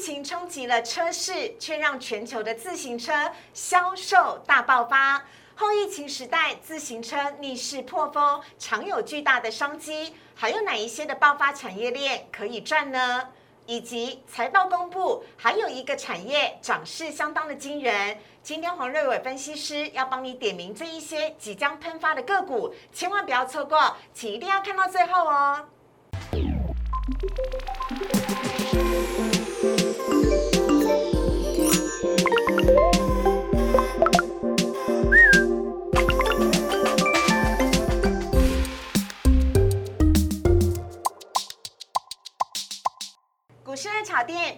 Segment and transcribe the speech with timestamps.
[0.00, 5.22] 情冲击了车市，却让全球的自行车销售大爆发。
[5.54, 10.14] 后疫情时代，自行车逆势破风，常有巨大的商机。
[10.34, 13.28] 还有哪一些的爆发产业链可以赚呢？
[13.66, 18.18] 以及财报公布，还有一个产业涨势相当的惊人。
[18.42, 25.68] 今天黄瑞伟分析师要帮你点名这一些即将喷发的个股，千万不要错过，请一定要看到最后哦。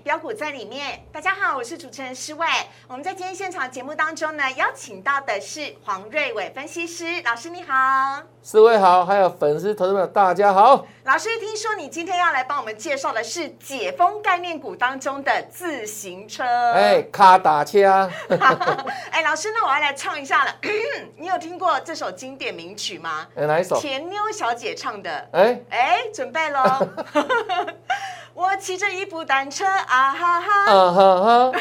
[0.02, 1.00] 标股在里面。
[1.12, 2.46] 大家好，我是主持人施伟。
[2.88, 8.22] 我们在今天现场节目当中呢，邀请到的是黄瑞伟分析师老师，你好。
[8.42, 10.84] 四位好，还有粉丝投资们大家好。
[11.04, 16.44] 老师，听说你今天要来帮我们介绍的是解封概念股当中的自行车。
[16.72, 18.10] 哎，卡打车。
[19.10, 20.56] 哎，老师，那我要来唱一下了。
[21.16, 23.28] 你有听过这首经典名曲吗？
[23.36, 23.78] 哪一首？
[23.80, 25.28] 甜妞小姐唱的。
[25.32, 26.88] 哎哎，准备喽。
[28.34, 31.52] 我骑着一部单车啊哈哈，啊哈哈，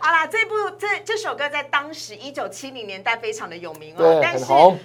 [0.00, 4.44] 好啦，这部这这首歌在当时一九七零年代非常的有名哦，但是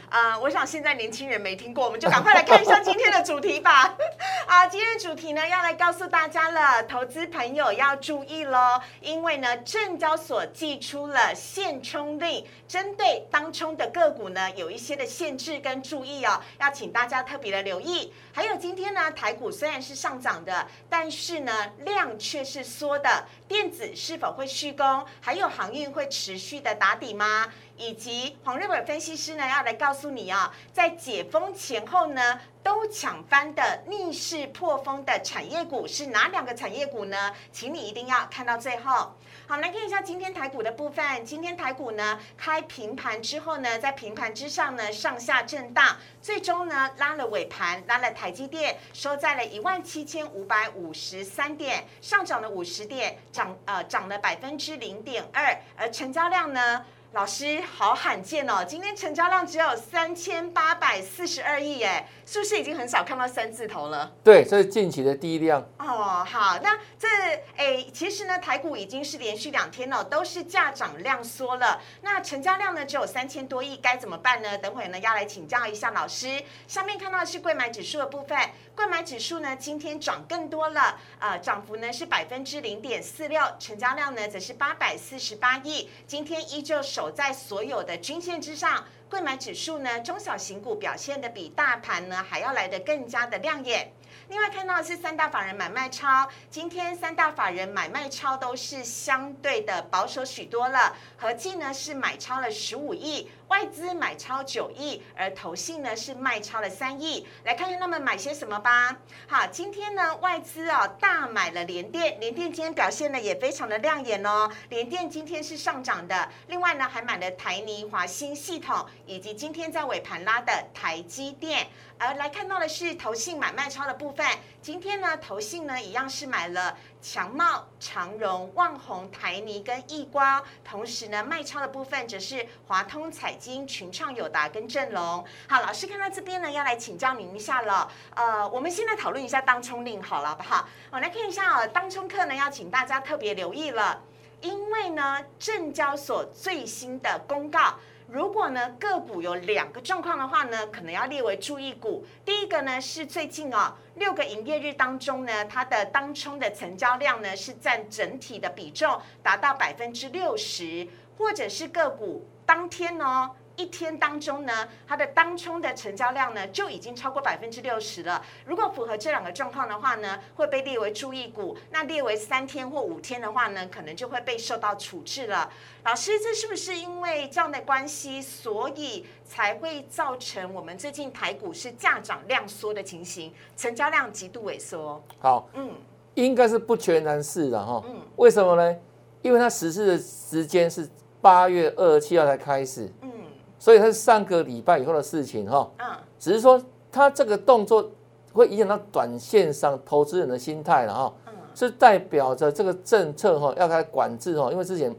[0.10, 3.96] 啊，我想现在年轻人没听过，我们就赶快来看一下今天的主题吧。
[4.48, 18.12] 啊，今天的主题呢要来告诉大家了，投资朋友要注意喽，因为呢证交所寄出了限冲令，针对当冲的个股呢有一些的限制跟注意哦，要请大家特别的留意。
[18.36, 20.20] 还有今天呢台股虽然是上。
[20.26, 23.26] 涨的，但是呢，量却是缩的。
[23.48, 25.06] 电子是否会续攻？
[25.22, 27.48] 还有航运会持续的打底吗？
[27.78, 37.32] 以及黄瑞本分析师呢，要来告诉你啊，在解封前后呢，都抢翻的逆势破风的产业股是哪两个产业股呢？
[37.52, 39.14] 请你一定要看到最后。
[39.48, 41.24] 好，来看一下今天台股的部分。
[41.24, 56.84] 今天台股呢开平盘之后呢，在平盘之上呢上下震荡，最终呢拉了尾盘，拉了台积电收在了一万七千五百五十三点，上涨了五十点，涨呃涨了百分之零点二，而成交量呢？
[57.16, 58.62] 老师，好罕见哦！
[58.68, 64.12] 今天成交量只有三千八百四十二亿，哎，是不是已经很少看到三字头了？
[64.22, 65.66] 对，这是近期的第一量。
[65.80, 67.08] 哦，好，那这
[67.56, 71.80] 诶，其实呢，台股已经是连续两天了，都是价涨量缩了。
[72.02, 74.58] 那成交量呢，只有三千多亿，该怎么办呢？
[74.58, 76.44] 等会呢，要来请教一下老师。
[76.68, 78.38] 下面看到的是贵买指数的部分，
[78.76, 87.10] 贵买指数呢，今天涨更多了，呃，涨幅呢是百分之零点四六，成交量呢则是八百四十八亿，今天依旧守。
[87.16, 93.94] 在所有的均线之上，贵买指数呢，中小型股表现的比大盘呢还要来的更加的亮眼。
[94.28, 103.30] 另外看到的是三大法人买卖超，今天三大法人买卖超都是相对的保守许多了，合计呢是买超了十五亿。
[103.48, 107.28] 外资买超九亿，而投信呢是卖超了三亿。
[107.44, 108.98] 来看看他们买些什么吧。
[109.28, 114.50] 好，今天呢外资啊大买了联电，联电今天表现呢也非常的亮眼哦。
[114.70, 121.68] 联电今天是上涨的，另外呢还买了台泥、华新系统，以及今天在尾盘拉的台积电。
[121.98, 124.26] 而来看到的是投信买卖超的部分，
[124.62, 133.36] 今天呢投信呢一样是买了强茂、长荣、旺宏、台泥跟易光，同时呢卖超的部分则是华通彩。
[133.38, 137.92] 金群创友达跟正龙，好，老师看到这边呢，要来请教您一下了。
[138.16, 140.68] 呃，我们先来讨论一下当冲令，好了，好不好？
[140.90, 144.02] 我来看一下啊，当冲课呢，要请大家特别留意了，
[144.42, 147.76] 因为呢，证交所最新的公告，
[148.08, 152.06] 如果呢个股有两个状况的话呢，可能要列为注意股。
[152.24, 162.26] 第一个呢是最近哦，六个营业日当中呢，它的当冲的成交量呢是占整体的比重达到百分之六十，或者是个股。
[162.46, 168.22] 当天呢，一天当中呢，它的当冲的成交量呢就已经超过百分之六十了。
[168.46, 171.58] 如果符合这两个状况的话呢，会被列为注意股。
[171.72, 175.50] 那列为三天或五天的话呢，可能就会被受到处置了。
[175.84, 185.02] 老师，这是不是因为这样的关系，所以才会造成我们最近台股是价涨量缩的情形，成交量极度萎缩？
[185.20, 185.72] 好，嗯，
[186.16, 187.82] 应该是不全然是的哈。
[187.86, 188.78] 嗯，为什么呢？
[189.22, 190.90] 因为它实施的时间是。
[191.22, 193.12] 八月二十七号才开始，嗯，
[193.60, 195.88] 所以它是上个礼拜以后的事情哈，嗯，
[196.20, 196.62] 只是说
[196.92, 197.90] 它这个动作
[198.34, 204.94] 会影响到短线上投资人的心态了哈，嗯，是代表着这个政策哈要开始管制哈，因为之前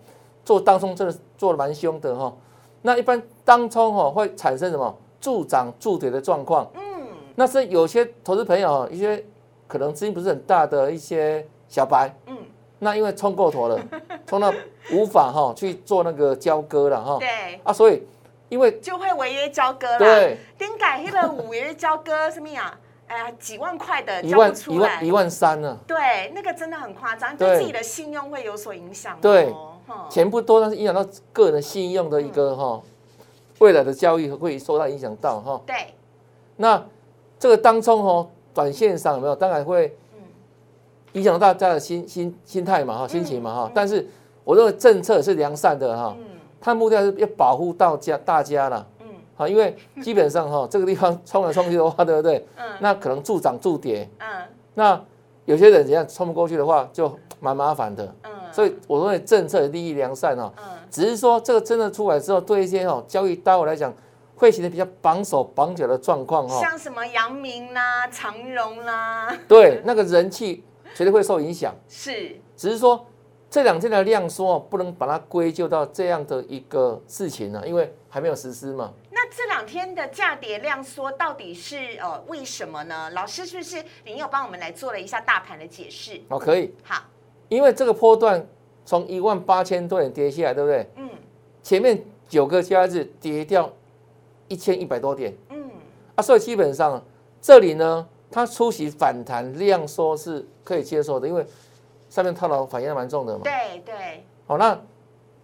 [0.45, 2.35] 做当冲真的做的蛮凶的哈，
[2.83, 4.97] 那一般当冲哈会产生什么？
[5.19, 6.83] 助涨助跌的状况，嗯，
[7.35, 9.25] 那是有些投资朋友一些
[9.67, 12.37] 可能资金不是很大的一些小白，嗯。
[12.79, 13.81] 那因为冲过头了，
[14.27, 14.53] 冲到
[14.93, 17.17] 无法哈去做那个交割了哈。
[17.19, 17.59] 对。
[17.65, 18.03] 啊，所以
[18.49, 19.99] 因为就会违约交割了。
[19.99, 20.39] 对。
[20.59, 22.79] 丁改那个违约交割什么呀？
[23.09, 25.79] 哎呀，几万块的一万一万一万三呢？
[25.87, 29.17] 对，那个真的很夸张，对自己的信用会有所影响。
[29.21, 29.55] 对，
[30.11, 32.83] 钱不多，但是影响到个人信用的一个哈，
[33.61, 35.61] 未来的交易会受到影响到哈。
[35.65, 35.77] 对。
[36.57, 36.85] 那
[37.39, 39.37] 这个当中哦，短线上有没有？
[39.37, 39.97] 当然会
[41.13, 43.71] 影响到大家的心心心态嘛哈，心情嘛哈。
[43.73, 44.05] 但是
[44.43, 46.17] 我认为政策是良善的哈，
[46.67, 48.85] 它目的是要保护到家大家啦。
[48.99, 49.07] 嗯。
[49.37, 52.45] 好，因为基本上哈， 这个地方冲来冲去的话，对不对？
[52.57, 52.65] 嗯。
[52.81, 54.09] 那可能助涨助跌。
[54.19, 54.27] 嗯。
[54.75, 55.01] 那
[55.45, 58.13] 有些人怎样冲不过去的话，就蛮麻烦的。
[58.25, 58.33] 嗯。
[58.51, 60.53] 所以我认为政策利益良善哦。
[60.57, 60.65] 嗯。
[60.91, 63.95] 只是说这个真的出来之后，对一些哦交易单位来讲，
[64.35, 66.59] 会形成比较绑手绑脚的状况哦。
[66.61, 69.33] 像什么阳明啦、长荣啦。
[69.47, 70.65] 对，那个人气
[70.97, 71.73] 绝对会受影响。
[71.89, 72.37] 是。
[72.57, 73.07] 只是说。
[73.57, 78.93] 这两天的量缩不能把它归咎到这样的一个事情呢，因为还没有实施嘛。
[79.11, 83.09] 那这两天的价跌量缩到底是呃为什么呢？
[83.15, 86.21] 老师是不是您有帮我们来做了一下大盘的解释？
[86.29, 86.75] 哦，可以。
[86.83, 87.03] 好，
[87.49, 88.47] 因为这个波段
[88.85, 90.87] 从一万八千多点跌下来，对不对？
[90.97, 91.09] 嗯。
[91.63, 93.73] 前面九个交易日跌掉
[94.49, 95.35] 一千一百多点。
[95.49, 95.71] 嗯。
[96.15, 97.03] 啊，所以基本上
[97.41, 101.47] 这里呢，它出席反弹量缩是可以接受的，因为。
[102.09, 103.41] 上面套牢反应蛮重的嘛？
[103.45, 104.25] 对对。
[104.47, 104.79] 好，那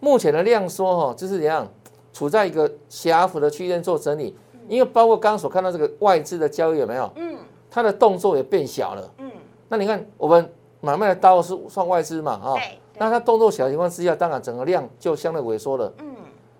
[0.01, 1.69] 目前的量缩哈，就是怎样，
[2.13, 4.37] 处在一个狭幅的区间做整理。
[4.69, 7.11] 因为包括刚刚所看到这个外资的交易有没有？
[7.17, 7.37] 嗯。
[7.71, 9.13] 它的动作也变小了。
[9.19, 9.31] 嗯。
[9.69, 10.51] 那你看我们
[10.81, 12.33] 买卖的刀是算外资嘛？
[12.33, 12.55] 啊。
[12.97, 15.93] 那它动作小的情况之下，当然整个量就相对萎缩了。
[15.99, 16.15] 嗯。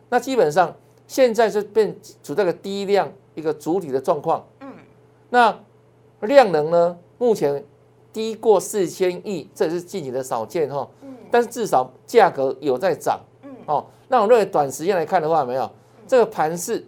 [0.09, 0.75] 那基本上
[1.07, 4.45] 现在是变处在个低量一个主体的状况。
[4.61, 4.73] 嗯。
[5.31, 5.57] 那
[6.21, 6.99] 量能呢？
[7.19, 7.65] 目前。
[8.13, 10.87] 低过四千亿，这也是近期的少见哈。
[11.01, 11.17] 嗯。
[11.31, 13.19] 但是至少价格有在涨。
[13.43, 13.51] 嗯。
[13.67, 15.71] 哦，那我认为短时间来看的话，没有
[16.07, 16.87] 这个盘势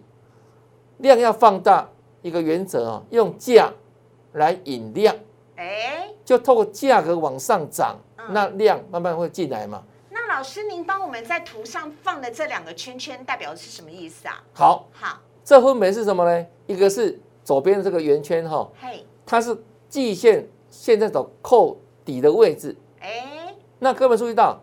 [0.97, 1.89] 量要放大
[2.21, 3.71] 一个原则啊，用价
[4.33, 5.15] 来引量。
[5.55, 6.09] 哎。
[6.23, 7.95] 就透过价格往上涨，
[8.29, 9.83] 那量慢慢会进来嘛。
[10.09, 14.43] 那老师，您帮我们在图上放的这两个圈圈代表的是什么意思啊？
[14.53, 14.87] 好。
[14.91, 15.19] 好。
[15.43, 16.45] 这分别是什么呢？
[16.65, 18.67] 一个是左边的这个圆圈哈。
[18.79, 19.05] 嘿。
[19.25, 19.55] 它是
[19.87, 20.47] 季线。
[20.77, 24.59] 现在走扣底的位置，哎，那各位注意到，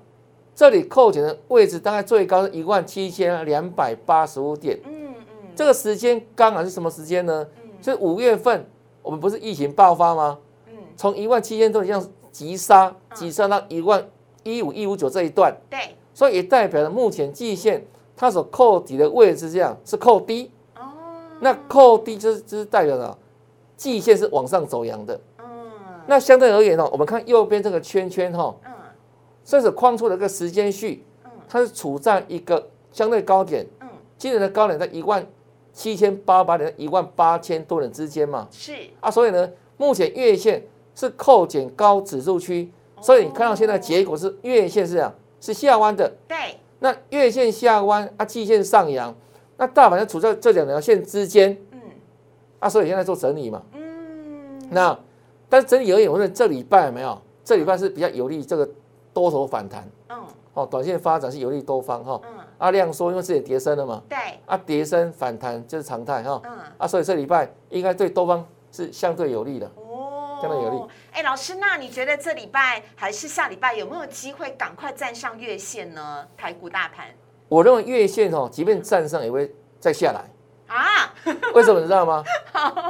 [0.54, 5.14] 这里扣减的位置大概最高是一万七千两百八十五点，嗯嗯，
[5.56, 7.44] 这个时间刚好是什么时间呢？
[7.64, 8.64] 嗯，是五月份，
[9.02, 10.38] 我们不是疫情爆发吗？
[10.68, 14.06] 嗯，从一万七千多这样急杀，急杀到一万
[14.44, 20.92] 一五一五九这一段，对，所以也代表了目前季线它所扣底的位置这样是扣低，哦，
[21.40, 23.18] 那扣低就是就是代表了
[23.76, 25.18] 季线是往上走阳的。
[26.06, 28.72] 那相对而言呢，我们看右边这个圈圈哈，嗯，
[29.44, 33.88] 这是框出了一个时间序，嗯，它是处在一个相对高点，嗯，
[34.18, 35.24] 今年的高点在一万
[35.72, 38.72] 七千八百点、一万八千多点之间嘛，是。
[39.00, 40.64] 啊，所以呢，目前月线
[40.94, 42.70] 是扣减高指数区，
[43.00, 46.36] 所以你看到现在结果是月线是这样，是下弯的，对，
[46.80, 49.14] 那月线下弯啊，季线上扬，
[49.56, 51.78] 那大盘就处在这两条线之间，嗯，
[52.58, 54.98] 啊，所以现在做整理嘛，嗯，那。
[55.52, 58.66] 但是整体而言，我认为这礼拜没有，这礼拜是比较有利这个
[59.12, 59.86] 多头反弹。
[60.08, 60.18] 嗯。
[60.54, 62.18] 哦，短线发展是有利多方哈。
[62.24, 62.42] 嗯。
[62.56, 64.02] 阿亮说，因为自己跌升了嘛。
[64.08, 64.16] 对。
[64.46, 66.40] 啊，跌升反弹就是常态哈。
[66.42, 66.58] 嗯。
[66.78, 69.70] 啊，所以这礼拜应该对多方是相对有利的。
[69.76, 70.38] 哦。
[70.40, 70.82] 相对有利。
[71.12, 76.26] 哎，老师，那你觉得这礼拜还是下礼拜有没有机会赶快站上月线呢？
[76.34, 77.08] 台股大盘。
[77.50, 80.24] 我认为月线哦，即便站上也会再下来。
[80.74, 81.12] 啊？
[81.52, 82.24] 为什么你知道吗？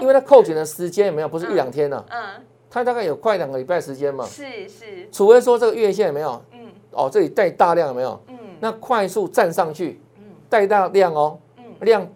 [0.00, 1.28] 因为它扣减的时间有没有？
[1.28, 2.04] 不是一两天呢。
[2.08, 2.46] 嗯。
[2.74, 12.08] 它大概有快两个礼拜时间嘛，是是，除非说这个月线有没有，嗯，哦，这里带大量有没有，嗯，那快速站上去，嗯，带大量哦，嗯，量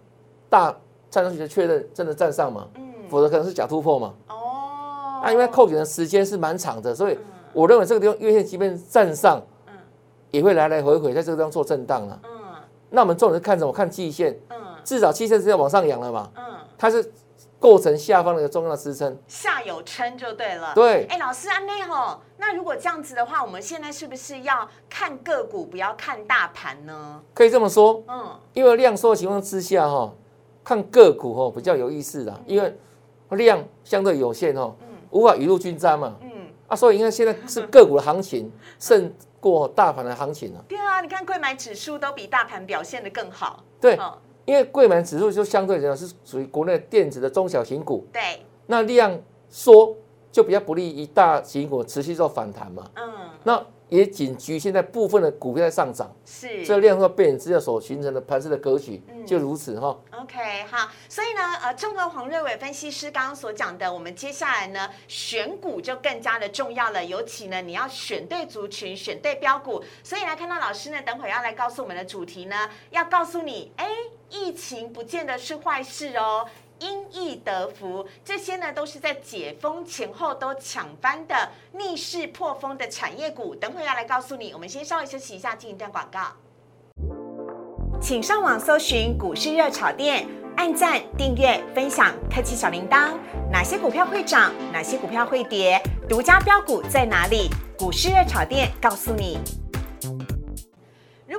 [0.49, 0.75] 大
[1.11, 7.19] 站上去就确认真的站上嘛，嗯，否则可能是假突破嘛，哦，那因为扣减的时间是蛮长的，所以
[7.53, 9.73] 我认为这个地方月线即便站上，嗯，
[10.31, 12.29] 也会来来回回在这个地方做震荡了，嗯，
[12.89, 13.71] 那我们重点是看什么？
[13.71, 16.43] 看季线，嗯，至少季线是要往上扬了嘛，嗯，
[16.79, 17.11] 它是。
[17.59, 20.73] 构成下方的一个重要的支撑，下有撑就对了。
[20.75, 27.19] 对，哎，老师安内吼，那如果这样子的话，我们现在是不是要看个股，不要看大盘呢？
[27.33, 30.13] 可以这么说，嗯，因为量缩的情况之下哈，
[30.63, 32.77] 看个股哈比较有意思的，因为
[33.31, 36.29] 量相对有限哈，嗯，无法雨露均沾嘛，嗯，
[36.67, 40.63] 啊，所以你看现在是个股的行情胜过大盘的行情了。
[40.67, 43.63] 对啊，你看贵买指数都比大盘表现的更好。
[43.81, 43.97] 对。
[44.47, 49.93] 因为贵买指数就相对来讲是属于国内电子的中小型股，对，那量缩
[50.31, 52.89] 就比较不利于大型股持续做反弹嘛。
[52.95, 56.65] 嗯，那也仅局限在部分的股票在上涨，是。
[56.65, 59.97] 这量化背景之下所形成的盘势的格局就如此哈。
[60.11, 69.83] OK，好，所以呢，呃，综合黄瑞伟分析师刚刚所讲的，我们接下来呢选股就更加的重要了，尤其呢你要选对族群，选对标股。
[70.03, 73.87] 所以来看到老师呢，等会要来告诉我们的主题呢，要告诉你，哎，
[74.29, 76.47] 疫情不见得是坏事哦。
[76.79, 83.55] 因疫得福，这些呢都是在解封前后都抢翻的逆势破风的产业股。
[83.55, 86.19] 等会要来告诉你，我们先稍微休息一下，进一段广告。
[87.99, 93.13] 请上网搜寻股市热炒店，按赞、订阅、分享，开启小铃铛。
[93.51, 94.53] 哪些股票会涨？
[94.71, 95.81] 哪些股票会跌？
[96.07, 97.49] 独家标股在哪里？
[97.75, 99.39] 股市热炒店告诉你。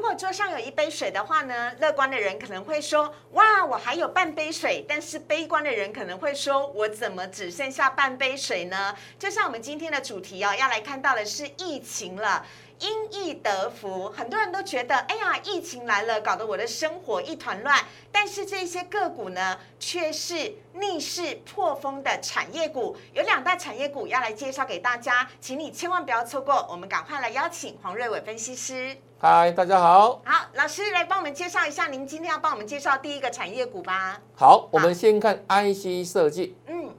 [0.08, 12.42] 如果桌上有一杯水的话呢，乐观的人可能会说：“哇，我还有半杯水。”但是悲观的人可能会说：“我怎么只剩下半杯水呢？”就像我们今天的主题哦，要来看到的是疫情了。
[12.80, 17.84] 因疫得福，很多人都觉得，哎呀，疫情来了，搞得我的生活一团乱。
[18.12, 22.96] 但是这些个股呢，却是逆势破风的产业股。
[23.12, 26.66] 有两大产业股要来介绍给大家，请你千万不要错过。
[26.70, 28.96] 我们赶快来邀请黄瑞伟分析师。
[29.20, 30.22] 嗨，大家好。
[30.24, 34.20] 好，老师来帮我们介绍一下，您今天要帮我们介绍第一个产业股吧。
[34.36, 36.56] 好，我们先看 IC 设计。
[36.66, 36.94] 嗯，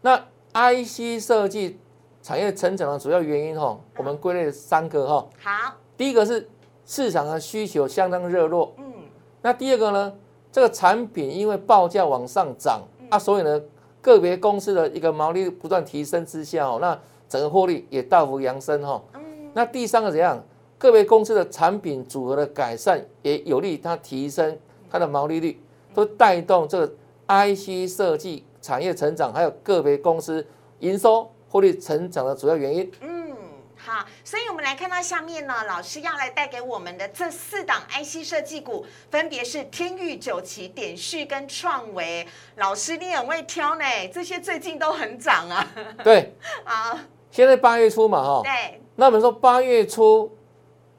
[0.00, 1.78] 那 IC 设计
[2.26, 5.28] 产业成长的主要原因哈，我们归类三个哈。
[5.40, 6.44] 好，第一个是
[6.84, 8.84] 市场的需求相当热络，嗯，
[9.42, 10.12] 那第二个呢，
[10.50, 13.62] 这个产品因为报价往上涨啊，所以呢，
[14.02, 19.00] 个别公司的一个毛利率不断提升之下哦，那整个获利也大幅扬升哈。
[19.14, 19.20] 嗯，
[19.54, 20.42] 那第三个怎样？
[20.78, 24.58] 个别公司的产品组合的改善，也有利于它提升
[24.90, 25.62] 它的毛利率，
[25.94, 26.92] 都带动这个
[27.28, 30.44] IC 设计产业成长，还有个别公司
[30.80, 32.90] 营收获利成长的主要原因。
[33.00, 33.36] 嗯，
[33.76, 42.26] 好，所以我们来看到下面呢，老师要来带给我们的这四档 IC 设计股，分别是天域、九旗、点序跟创维。
[42.56, 45.66] 老师你很会挑呢，这些最近都很涨啊。
[46.02, 46.34] 对，
[46.64, 46.98] 好，
[47.30, 50.36] 现在八月初嘛，哈，对，那我们说八月初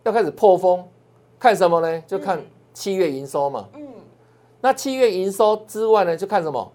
[0.03, 0.87] 要开始破风，
[1.39, 2.01] 看什么呢？
[2.07, 3.67] 就看嗯七月营收嘛。
[3.73, 3.87] 嗯，
[4.61, 6.71] 那七月营收之外呢，就看什么？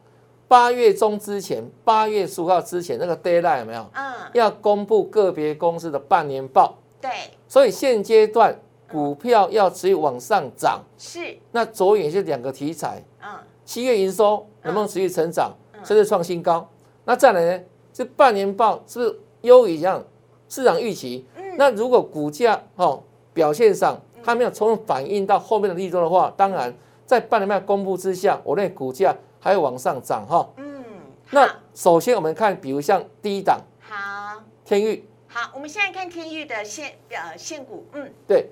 [0.52, 3.88] 八月中之前，八月十五号之前那个 deadline 有没有？
[3.94, 7.10] 嗯，要公布个别公司的半年报，对，
[7.48, 8.54] 所以现阶段
[8.86, 13.30] 股票要持续往上涨，是，那着眼是两个题材：嗯，
[13.64, 15.82] 七月营收能不能持续成长，嗯。
[15.82, 16.68] 甚至创新高？
[17.06, 17.64] 那再来呢？
[17.90, 20.04] 这半年报是不是优于像
[20.50, 21.26] 市场预期？
[21.34, 21.56] 嗯。
[21.56, 26.74] 那如果股价哦表现上它没有充分反映到后面的利润的话，当然
[27.06, 30.48] 在半年报公布之下，我认为股价还会往上涨哈。
[30.56, 30.84] 嗯，
[31.32, 34.40] 那首先我们看，比如像第一档好。
[34.64, 38.48] 天域，好，我们现在看天域的现呃现股，嗯，对，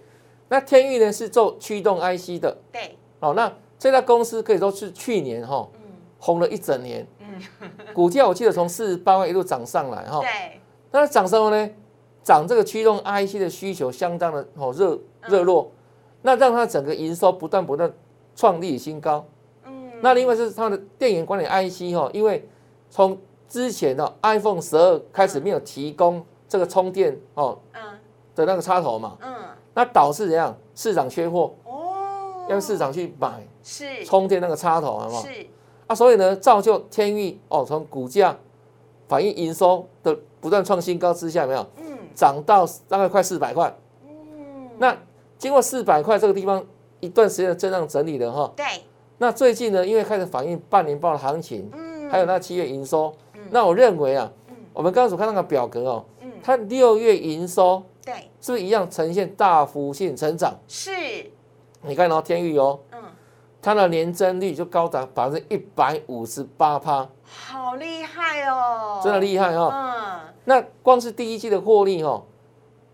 [0.48, 5.80] 那天域呢是做驱动 IC 的，对，哦，那这家公司可以说是去年哈、嗯。
[6.18, 7.40] 红了一整年，嗯，
[7.94, 11.70] 股价我记得从四十八块一路涨上来哈、对，那涨什么呢？
[12.22, 15.72] 涨这个驱动 IC 的需求相当的哦热热络，
[16.20, 17.90] 那让它整个营收不断不断
[18.36, 19.24] 创历史新高。
[20.00, 22.48] 嗯，那另外是它的电源管理 IC 哈、因为
[22.90, 23.16] 从
[23.48, 27.80] 之前的 iPhone 十二开始没有提供这个充电哦嗯。
[28.34, 29.34] 的那个插头嘛，嗯，
[29.74, 30.56] 那导致怎样？
[30.74, 34.04] 市场缺货，哦，要市场去买是。
[34.04, 35.22] 充电那个插头，好不好？
[35.22, 35.46] 是，
[35.88, 38.34] 啊，所以呢，造就天域哦，从股价
[39.08, 41.66] 反映营收的不断创新高之下，有没有？
[41.78, 41.98] 嗯。
[42.14, 43.76] 涨到大概快四百块？
[44.08, 44.96] 嗯，那
[45.36, 46.64] 经过四百块这个地方
[47.00, 48.50] 一段时间的震荡整理了哈。
[48.56, 48.64] 对，
[49.22, 53.14] 那最近呢，因为开始反映半年报的行情，嗯，还有那七月营收，
[53.50, 54.32] 那我认为啊，
[54.72, 56.32] 我们刚刚所看那个表格哦，嗯。
[56.42, 60.58] 它六月营收对，是不是一样呈现大幅性成长？
[60.66, 60.90] 是，
[61.82, 62.98] 你看哦，天域哦，嗯，
[63.60, 69.70] 它的年增率就高达百分之一百五十八趴，好厉害哦，真的厉害哦。
[69.70, 72.24] 嗯，那光是第一季的获利哦，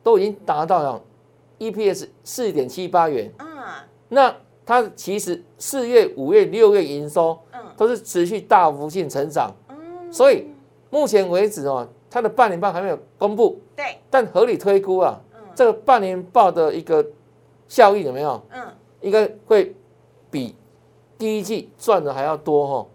[0.02, 1.00] 都已经达到了
[1.61, 3.33] EPS 四点七八元。
[3.38, 3.47] 嗯。
[4.09, 4.35] 那
[4.66, 7.61] 它其实四月、五月、六月营收嗯。
[7.76, 9.76] 都是持续大幅性成长，嗯，
[10.11, 10.46] 所以
[10.90, 15.40] 目前为止哦，它的半年报还没有公布，对，但合理推估啊，嗯。
[15.54, 17.04] 这个半年报的一个
[17.68, 18.42] 效益有没有？
[18.50, 18.66] 嗯，
[19.02, 19.76] 应该会
[20.30, 20.54] 比
[21.18, 22.87] 第一季赚的还要多哈、哦，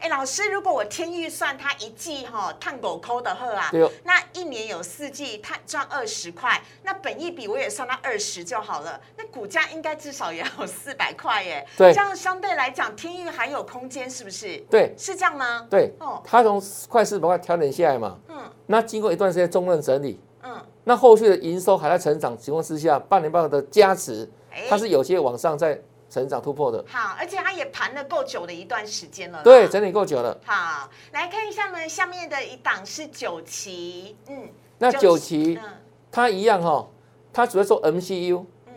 [0.00, 3.70] 哎，老师，如果我天预算它一季哈探狗抠的喝啊，
[4.04, 11.66] 那一年有四季，它赚二十块，那本一比我也算他二十就好了，那股价应该至少也有 四百块耶。
[11.76, 11.92] 对。
[11.92, 14.56] 这样相对来讲，天域还有空间，是不是？
[14.70, 14.94] 对。
[14.98, 15.66] 是这样吗？
[15.70, 18.36] 对，哦，它从快四百块调整下来嘛，嗯。
[18.66, 24.28] 那经过一段时间中任整理，嗯，那后续的营收还在成长情况之下，半年报的加持，
[24.68, 26.84] 它是有些往上在成长突破的。
[26.88, 29.42] 好，而且它也盘了够久的一段时间了。
[29.42, 30.36] 对，整理够久了。
[30.44, 34.48] 好，来看一下呢，下面的一档是九旗，嗯，
[34.78, 35.58] 那九旗，
[36.10, 36.86] 它一样哈，
[37.32, 38.72] 它主要做 MCU，嗯，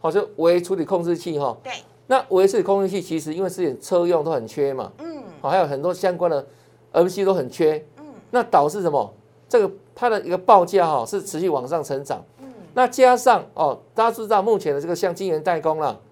[0.00, 1.56] 好，就微处理控制器哈。
[1.62, 1.72] 对。
[2.06, 6.44] 那微处理控制器其实因为之前车用都很缺嘛，嗯，好，还有很多相关的
[6.92, 9.14] MCU 都很缺，嗯，那导致什么？
[9.48, 16.09] 这个它的一个报价哈是持续往上成长，嗯，那加上哦，大家知道目前的这个像晶圆代工啦，嗯，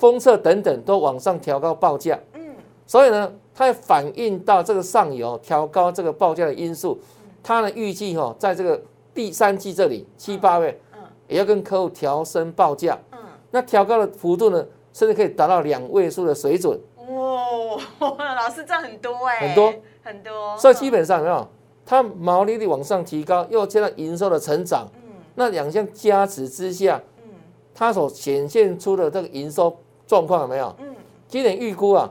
[0.00, 2.40] 封测等等都往上调高报价，嗯，
[2.86, 6.98] 所以呢，它反映到这个上游调高这个报价的因素，
[7.42, 8.82] 它呢预计哈在这个
[9.14, 13.18] 第三季这里七八月，嗯，也要跟客户调升报价，嗯，
[13.50, 19.74] 那调高的幅度呢，甚至可以达到两位数的水准，哇，老师赚很多哎，很多。
[20.02, 21.46] 很多，所以基本上没有。
[21.84, 27.30] 它毛利率往上提高，又加上营收的成长，嗯，那两项加持之下，嗯，
[27.74, 29.76] 它所显现出的这个营收
[30.10, 30.74] 状况有没有？
[30.80, 30.92] 嗯，
[31.28, 32.10] 今年预估啊，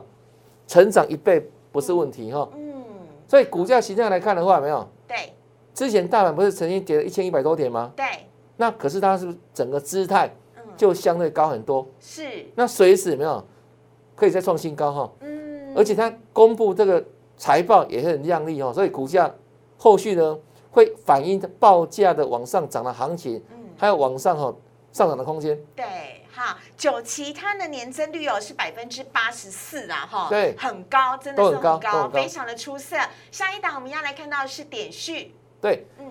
[0.66, 2.82] 成长一倍不是问题哈，嗯，
[3.28, 4.88] 所以股价形态来看的话，有没有？
[5.06, 5.34] 对，
[5.74, 7.92] 之前大盘不是曾经跌了一千一百多点吗？
[7.94, 8.06] 对，
[8.56, 10.34] 那可是它是整个姿态
[10.78, 13.44] 就相对高很多，是，那随时有没有
[14.16, 15.12] 可以再创新高哈？
[15.20, 17.04] 嗯，而且它公布这个
[17.36, 19.30] 财报也是很亮丽哦，所以股价。
[19.82, 20.38] 后续呢
[20.70, 24.54] 会反映报价的往上涨的行情，嗯，还有往上哈
[24.92, 25.58] 上涨的空间。
[25.74, 32.96] 对，哈，九七它的年增率哦是百分之八十四啊，哈，对，很高，真的是很高，非常的出色。
[33.30, 36.10] 下一档我们要来看到是点序，对，嗯，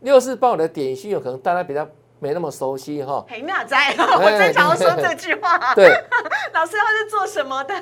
[0.00, 1.86] 六四报的点序有可能大家比较
[2.18, 3.24] 没那么熟悉哈。
[3.28, 5.74] 黑妙哉，我正想要说这句话。
[5.74, 5.88] 对，
[6.54, 7.74] 老师他是做什么的？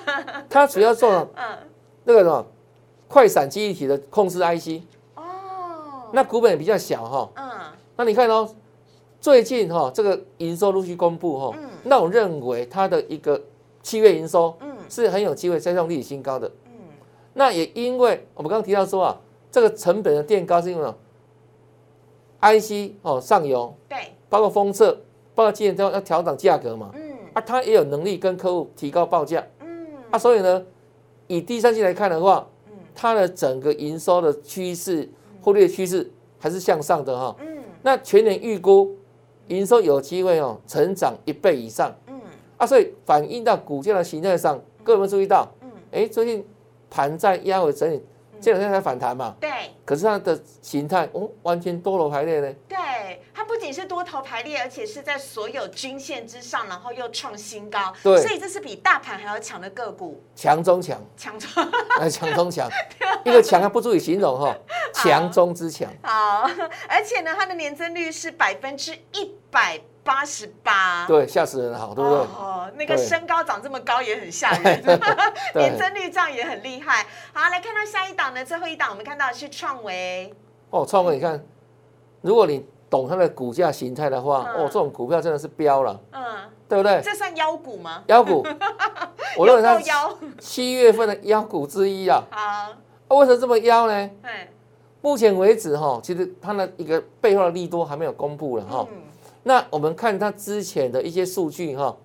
[0.49, 1.59] 他主要做 嗯
[2.05, 2.47] 那个什么。
[3.13, 4.85] 快闪记忆体的控制 IC
[5.17, 7.51] 哦，那股本也比较小哈，嗯，
[7.97, 8.49] 那你看哦，
[9.21, 13.41] 最近哈这个营收陆续公布哈，嗯，那我认为它的一个
[13.83, 16.73] 七月营收，嗯，是很有机会再创历史新高的，嗯，
[17.35, 20.91] 那也因为我们刚刚提到说啊，这个成本的垫高是因为
[22.41, 24.93] IC 哦上游，对，包括封测，
[25.35, 30.65] 包括今年都要调整价格嘛，嗯，啊，它也有能力跟客户提高报价，嗯，啊，所以呢，
[31.27, 32.47] 以第三季来看的话。
[32.93, 35.09] 它的整个营收的趋势，
[35.41, 37.35] 获利的趋势还是向上的哈。
[37.41, 37.63] 嗯。
[37.83, 38.95] 那全年预估
[39.51, 41.95] 营收有机会哦，成长一倍以上。
[42.07, 42.21] 嗯。
[42.57, 45.47] 啊，所以反映到股价的形态上，各位有没有注意到？
[45.61, 45.71] 嗯。
[45.93, 46.45] 哎，最近
[46.89, 48.01] 盘在压尾整理。
[48.41, 49.35] 这两天才反弹嘛？
[49.41, 49.51] 对。
[49.85, 52.53] 可是它的形态哦，完全多头排列呢。
[52.69, 52.79] 对，
[53.35, 57.93] 它不仅是多头排列，而且是在所有均线之上，然后又创新高。
[58.03, 58.17] 对。
[58.19, 60.23] 所以这是比大盘还要强的个股。
[60.35, 61.01] 强中强。
[61.17, 61.49] 强中。
[61.99, 62.69] 哎，强中强。
[63.25, 64.57] 一个强还不足以形容哈，
[64.95, 65.91] 强中之强。
[66.03, 66.49] 好，
[66.89, 69.81] 而且呢，它的年增率是百分之一百。
[70.03, 72.19] 八十八，对，吓死人，好，对不对？
[72.19, 74.83] 哦，那个身高长这么高也很吓人，
[75.55, 77.07] 年增率这样也很厉害。
[77.33, 80.35] 好，来看到下一档呢，最后一档我们看到的是创维。
[80.71, 81.43] 哦，创维，你看，
[82.23, 86.23] 如果你懂它的股价形态的话，哦，这种股票真的是飙了，嗯，
[86.69, 87.01] 对不对？
[87.03, 88.03] 这算妖股吗？
[88.07, 88.45] 妖股，
[89.37, 89.79] 我认为它
[90.39, 92.23] 七月份的妖股之一啊。
[92.31, 94.11] 好，为什么这么妖呢？
[95.03, 98.87] 目前为止哈，其实它的一个背后的利多还没有公布了哈。
[99.43, 101.97] 那我们看它之前的一些数据哈，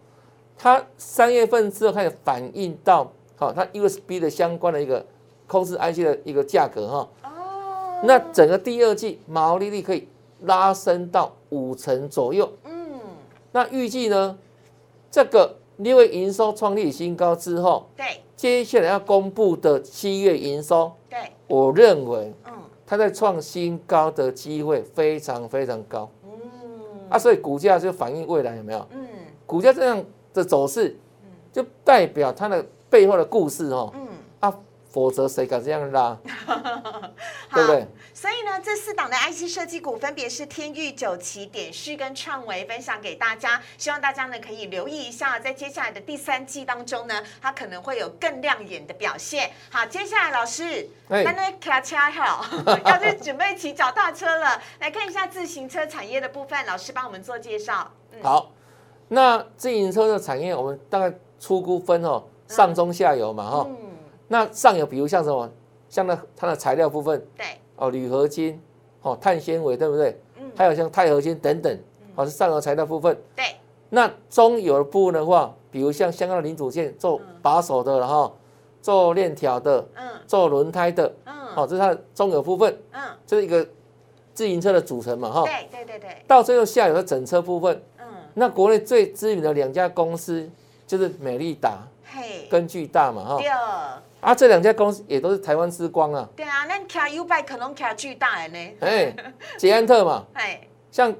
[0.57, 5.05] 它三月份之后开始反映到，好，它 USB 的相关的一个
[5.47, 7.09] 控制 IC 的一个价格哈。
[7.23, 8.01] 哦。
[8.03, 10.07] 那整个第二季毛利率可以
[10.41, 12.51] 拉升到五成左右。
[12.63, 12.99] 嗯。
[13.51, 14.37] 那预计呢，
[15.11, 22.53] 这个因为营收创立新高之后，对，接下来要公布的七月营收，对，我认为，嗯，
[22.85, 26.09] 它在创新高的机会非常非常高。
[27.09, 28.87] 啊，所以股价就反映未来有没有？
[28.91, 29.07] 嗯，
[29.45, 30.95] 股价这样的走势，
[31.51, 33.91] 就代表它的背后的故事哦。
[33.95, 34.07] 嗯，
[34.39, 34.59] 啊，
[34.95, 36.17] 否则谁敢这样拉？
[37.53, 37.85] 对不对？
[38.13, 43.61] 所以呢，这四档的 IC 设计股分别是天域、九旗、点序跟创维，分享给大家。
[43.77, 49.51] 希望大家呢可以留意一下，在接下来的第三季当中呢，它可能会有更亮眼的表现。
[49.69, 52.45] 好，接下来老师，那那卡恰好，
[52.85, 54.61] 要去准备骑脚踏车了。
[54.79, 57.91] 来看一下自行车产业的部分，老师帮我们做介绍。
[58.23, 58.49] 好，
[59.09, 63.67] 那自行车的产业，我们大概初估分哦，上中下游嘛哈。
[63.67, 63.94] 嗯。
[64.27, 65.49] 那上游比如像什么？
[65.87, 68.59] 像那它的材料部分，对，哦，铝合金，
[69.01, 70.19] 哦，碳纤维，对不对？
[70.37, 71.79] 嗯，还有像钛合金等等，
[72.15, 73.15] 哦，是上游材料部分。
[73.35, 73.45] 对，
[73.89, 78.35] 那中游的部分的话，比如像相关的零组件，做把手的，然后
[78.81, 83.65] 做链条的，嗯，做轮胎的，嗯，哦，这是它的中游部分，嗯，这是一个
[84.33, 85.43] 自行车的组成嘛，哈。
[85.43, 86.23] 对对对对。
[86.27, 90.49] 到最后下游的整车部分，嗯，那国内最知名的两家公司
[90.85, 94.01] 就是美利达，嘿，跟巨大嘛，哈。
[94.25, 94.31] 对。
[94.31, 96.27] 啊，这两家公司也都是台湾之光啊。
[96.35, 98.73] 对啊，那卡 U 拜可能卡巨大的呢。
[98.79, 99.15] 哎，
[99.57, 100.25] 捷安特嘛。
[100.33, 100.61] 哎。
[100.91, 101.13] 像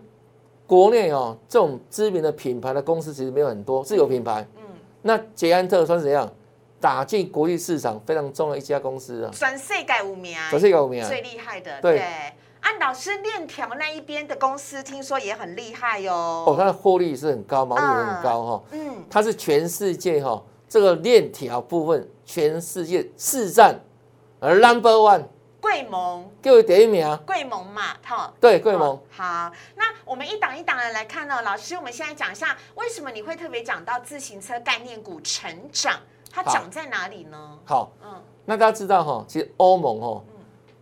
[0.65, 4.46] 国内哦，这种知名的品牌的公司其实没有很多，自有品牌。
[4.56, 4.62] 嗯。
[5.02, 6.32] 那捷安特算怎样？
[6.78, 11.82] 打进国际市场非常重要的一家公司啊，全世界有名，全世界有名，最厉害的。
[11.82, 12.04] 对，
[12.60, 16.13] 按老师链条那一边的公司，听说也很厉害哟。
[16.13, 18.63] 哦，它的获利是很高，毛利也很高哈。
[18.72, 23.80] 嗯，它是全世界哈这个链条部分全世界四占
[24.39, 25.23] 而 number one。
[25.62, 27.19] 贵盟，给我点一名啊。
[27.25, 28.32] 贵盟嘛，哈。
[28.39, 28.99] 对，贵盟。
[29.10, 35.99] 好，那我们一档一档的来看呢，老师，我们现在讲一下，为什么你会特别讲到自行车概念股成长？
[36.32, 37.58] 它长在哪里呢？
[37.65, 40.23] 好，嗯，那大家知道哈，其实欧盟哦，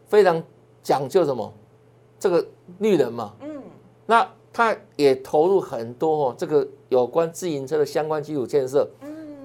[0.08, 0.42] 非常
[0.82, 1.54] 讲究什么？
[2.20, 2.46] 这个
[2.80, 3.62] 绿人嘛，嗯，
[4.06, 9.03] 那他也投入很多哦，这个有关自行车的相关基础建设，嗯，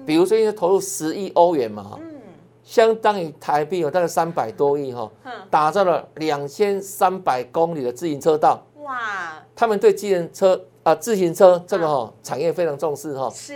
[0.09, 2.19] 比如最近投入十亿欧元嘛，嗯，
[2.63, 5.07] 相当于台币有大概三百多亿哈，
[5.51, 10.59] 打造了两千三百公里的自行车道，哇，他们对自行车。
[10.81, 13.29] 啊，自行车这个哈产业非常重视哈。
[13.29, 13.53] 是。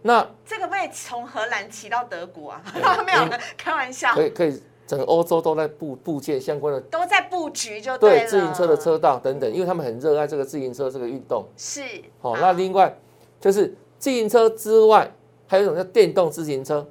[0.00, 2.62] 那这个会从荷兰骑到德国啊？
[3.04, 4.14] 没有，开玩笑。
[4.14, 6.80] 可以可以，整个欧洲都在布布建相关的。
[6.82, 11.44] 都在布局就对对，自行车的车道等等，因为他们很热爱这个自行车这个运动。
[11.56, 11.82] 是。
[12.20, 12.96] 好，那另外
[13.40, 15.12] 就是自行车之外，
[15.52, 16.88] 还有一种叫电动自行车。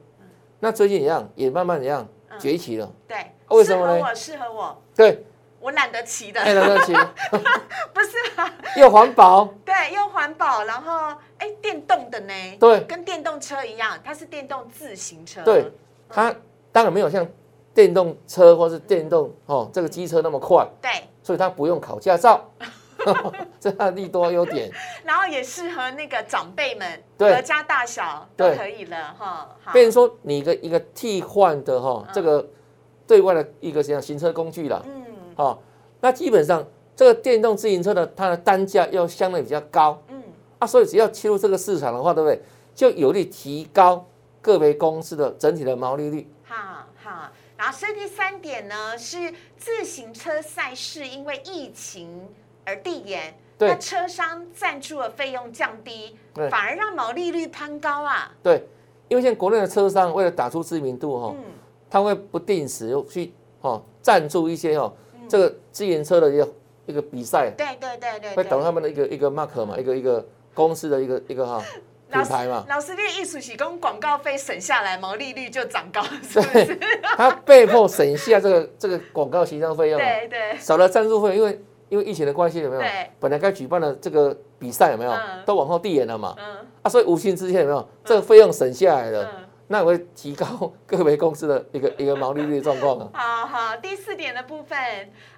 [0.60, 2.08] 那最近一样也慢慢一样
[2.40, 2.88] 崛起了。
[3.08, 3.18] 对。
[3.50, 3.98] 为什么呢？
[3.98, 4.82] 适合我，适合我。
[4.96, 5.26] 对。
[5.60, 6.94] 我懒得骑的，懒得骑，
[7.94, 15.72] 不是啊，又环保，对，又环保，然后哎，电动的呢，对，跟电动车一样，它是电动自行车，对，
[16.10, 16.34] 它
[16.72, 17.28] 当然没有像
[17.76, 20.90] 电动车或是电动哦这个机车那么快，对，
[21.22, 22.44] 所以它不用考驾照，
[23.60, 24.72] 这它的利多优点，
[25.04, 29.56] 然后也适合那个长辈们，对，家大小都可以了哈。
[29.74, 32.48] 变成说你的一个替换的哈，这个
[33.06, 35.06] 对外的一个像行车工具了，嗯。
[35.36, 35.62] 好，
[36.02, 40.22] 那基本上这个电动自行车的它的单价要相对比较高，嗯，
[40.60, 42.42] 啊，所以只要切入这个市场的话，对不对？
[42.74, 44.06] 就有利提高
[44.42, 46.32] 个别公司的整体的毛利率。
[46.44, 52.30] 好好，然后所以第三点呢是自行车赛事因为疫情
[52.66, 56.18] 而递延，那车商赞助的费用降低，
[56.50, 58.32] 反而让毛利率攀高啊。
[58.42, 58.66] 对，
[59.08, 61.36] 因为现在国内的车商为了打出知名度哈，
[61.90, 64.94] 他会不定时去哦赞助一些哦。
[65.30, 66.54] 这个自行车的一个
[66.88, 71.64] 一个比赛，对对对对，会等他们的一个一个 mark 嘛，一个一个公司的一个一个哈
[72.12, 72.66] 品牌嘛。
[72.68, 76.78] 老师，你意思是讲广告费省下来，毛利率就涨高，是不是？
[77.16, 81.58] 他被迫省下这个这个广告形象费用，对对，少了赞助费，因为
[81.92, 82.82] 因为疫情的关系，有没有？
[82.82, 85.12] 对，本来该举办的这个比赛有没有？
[85.46, 86.34] 都往后递延了嘛。
[86.40, 86.66] 嗯。
[86.84, 89.30] 啊，所以无形之间有没有这个费用省下来了？
[89.68, 93.10] 那会提高个别公司的一个 一个毛利率状况啊。
[93.14, 94.78] 好好，第四点的部分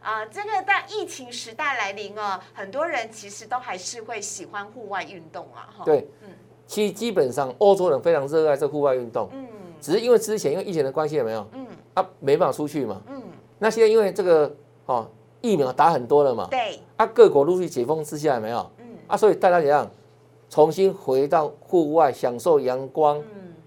[0.01, 5.69] 啊，这个在疫情时代来临哦，很多人其实都还是会喜欢户外运动啊。
[5.75, 6.29] 哈，对，嗯，
[6.67, 9.47] 其实基本上欧洲人非常热爱这户外运动，嗯，
[9.81, 11.47] 只是因为之前因为疫情的关系有没有？
[11.53, 13.21] 嗯，啊，没办法出去嘛，嗯，
[13.59, 15.07] 那现在因为这个哦
[15.43, 18.65] 疫苗打很多了嘛，对，啊，各国陆续解封之下有没有？
[18.79, 19.87] 嗯，啊，所以大家怎样？
[20.49, 23.21] 重新回到户外享受阳光？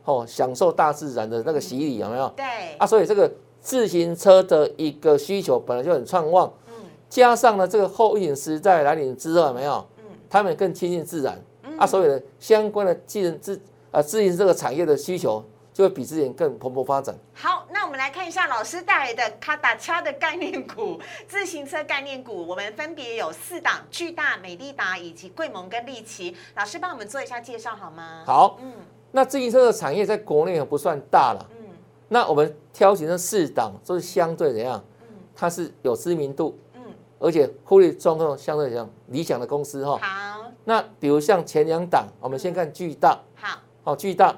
[0.05, 2.33] 哦，享受大自然的那个洗礼有没有？
[2.35, 2.45] 对。
[2.79, 6.73] 啊，所以这个自行车的一个需求本来就很畅旺，嗯，
[7.11, 9.85] 加上呢这个后疫情时代来临之后，有没有？
[9.99, 11.39] 嗯，他们更亲近自然，
[11.77, 13.61] 啊，所以呢，相关的自行自
[13.91, 15.45] 啊自行这个产业的需求
[15.77, 17.15] 就会比之前更蓬勃发展。
[17.35, 26.35] 好，那我们来看一下老师带来的卡达恰的概念股，自行车概念股，我们分别有四档：巨大、美利达以及贵盟跟利奇。
[26.55, 28.23] 老师帮我们做一下介绍好吗？
[28.25, 28.73] 好，嗯。
[29.11, 31.67] 那自行车的产业在国内也不算大了，嗯，
[32.09, 34.83] 那我们挑选这四档都是相对怎样？
[35.03, 36.81] 嗯，它是有知名度，嗯，
[37.19, 39.99] 而且获利状况相对怎样理想的公司哈。
[39.99, 44.35] 好，那比如像前两档，我们先看巨大，好，好巨大，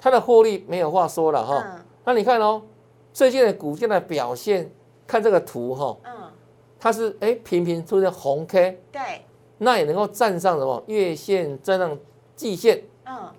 [0.00, 1.62] 它的获利没有话说了哈。
[1.64, 2.62] 嗯，那你看哦，
[3.12, 4.70] 最近的股价的表现，
[5.06, 6.12] 看这个图哈，嗯，
[6.78, 9.00] 它是哎频频出现红 K，对，
[9.58, 11.96] 那也能够站上什么月线，站上
[12.34, 13.30] 季线，嗯。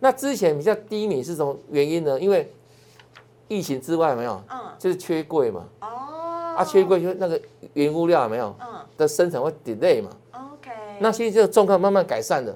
[0.00, 2.20] 那之前比较低迷是什么原因呢？
[2.20, 2.52] 因为
[3.48, 5.64] 疫情之外没有，嗯，就是缺柜嘛。
[5.80, 5.88] 哦。
[6.56, 7.40] 啊，缺柜就那个
[7.72, 8.66] 原物料没有，嗯，
[8.98, 10.10] 的生产会 delay 嘛。
[10.32, 10.70] OK。
[11.00, 12.54] 那现在这个状况慢慢改善了，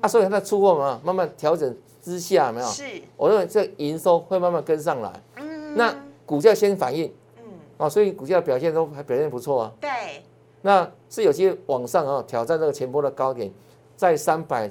[0.00, 1.72] 啊，所以它的出货嘛慢慢调整
[2.06, 2.66] 之下没有。
[2.68, 2.84] 是。
[3.16, 5.12] 我认为这营收会慢慢跟上来。
[5.34, 5.74] 嗯。
[5.74, 5.92] 那
[6.24, 7.12] 股价先反应。
[7.38, 7.44] 嗯。
[7.78, 9.72] 啊，所以股价表现都还表现不错啊。
[9.80, 9.90] 对。
[10.62, 13.52] 那是有机会往上啊挑战这个前波的高点，
[13.96, 14.70] 在三百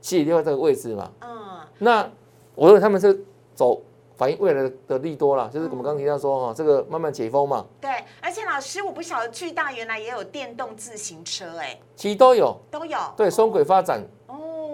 [0.00, 1.12] 七十六这个位置嘛。
[1.20, 1.30] 嗯。
[1.78, 2.10] 那
[2.56, 3.80] 我认为他们是走。
[4.14, 7.64] 反映未来的利多啦，就是我们刚刚提到说哈，这个慢慢解封嘛。
[7.80, 7.90] 对，
[8.20, 12.98] 而且老师，我不晓得巨大原来也有电动自行车哎，其实都有，都有。
[13.16, 14.06] 对，双轨发展。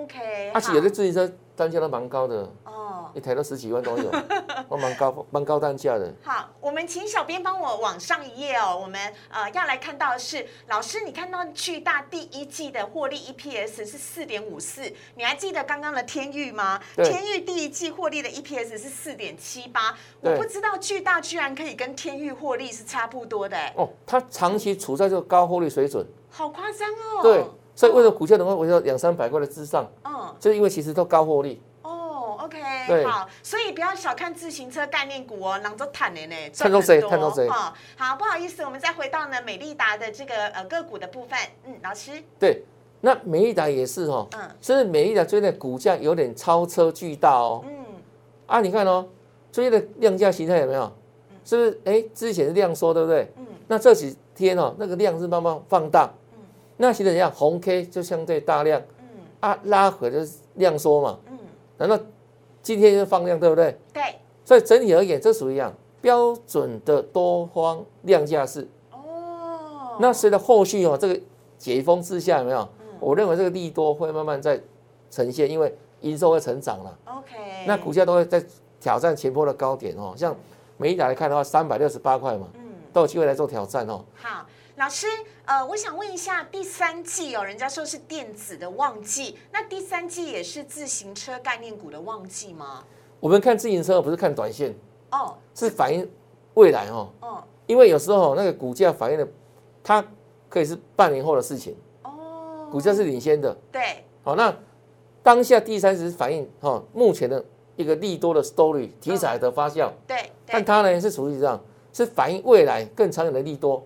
[0.08, 0.50] OK。
[0.54, 3.10] 而且有的自行车单价都蛮高的哦。
[3.14, 4.10] 一台都十几万都有，
[4.68, 6.12] 都 蛮高蛮高单价的。
[6.22, 8.78] 好，我们请小编帮我往上一页哦。
[8.80, 14.82] 我们呃要来看到的是，老师你看到巨大第一季的获利 EPS 是四点五四，
[15.14, 16.78] 你还记得刚刚的天域吗？
[16.96, 23.56] 天域第一季获利的 EPS 是四点七八，我不知道巨大居然可以跟天域获利是差不多的。
[23.74, 27.22] 哦，它长期处在这个高获利水准，好夸张哦。
[27.22, 27.44] 对，
[27.78, 29.88] 所以为什么股价能够维持到两三百块的之上？
[30.04, 31.62] 嗯，就是因为其实都高获利。
[31.84, 37.08] OK，好，所以不要小看自行车概念股哦，囊着坦的呢，赚很多。
[37.08, 37.48] 看到谁？
[37.48, 41.38] 哈，好，不好意思，我们再回到呢美利达的这个呃个股的部分。
[41.66, 42.20] 嗯，老师。
[42.36, 42.64] 对，
[43.00, 47.62] 那美利达也是哦，嗯，所以美利达最近的股价有点超车巨大哦。
[47.64, 47.70] 嗯。
[48.46, 49.06] 啊，你看哦，
[49.52, 50.92] 最近的量价形态有没有？
[51.44, 51.80] 是不是？
[51.84, 53.32] 哎，之前是量缩，对不对？
[53.36, 53.46] 嗯。
[53.68, 56.10] 那这几天哦，那个量是慢慢放大。
[56.78, 56.80] 嗯。
[56.80, 57.30] 那现在怎样？
[57.30, 58.80] 红 K 就相对大量。
[58.98, 59.06] 嗯。
[59.40, 61.18] 啊，拉回就是量缩嘛。
[61.30, 61.38] 嗯。
[61.76, 61.98] 难道？
[62.60, 63.78] 今天就放量，对不对？
[63.92, 64.02] 对。
[64.44, 68.68] 所以整体而言，这属于一样标准的多方量价式。
[68.90, 69.96] 哦。
[70.00, 71.20] 那随着后续哦，这个
[71.56, 72.58] 解封之下有没有？
[72.80, 72.86] 嗯。
[73.00, 74.60] 我认为这个利多会慢慢在
[75.10, 76.98] 呈现，因为营收会成长了。
[77.06, 77.36] OK。
[77.66, 78.44] 那股价都会在
[78.80, 80.36] 挑战前波的高点哦，像
[80.76, 82.60] 每一打来看的话，三百六十八块嘛，嗯，
[82.92, 84.04] 都有机会来做挑战哦。
[84.14, 84.44] 好。
[84.78, 85.08] 老师，
[85.44, 92.84] 呃，我想问一下，第三季哦，人家说是电子的旺季，那第三季也是自行车概念股的旺季吗？
[93.18, 94.72] 我们看自行车不是看短线
[95.10, 96.08] 哦，是反映
[96.54, 97.10] 未来哦。
[97.18, 99.26] 哦，因为有时候那个股价反映的，
[99.82, 100.04] 它
[100.48, 103.52] 可以是半年后的事情哦，股价是领先的。
[103.72, 104.56] 对，好，那
[105.24, 109.90] 当下第三是反映哈目前的一个利多的 story 题材的发酵。
[110.06, 111.60] 对，但它呢是属于这样，
[111.92, 113.84] 是反映未来更长远的利多。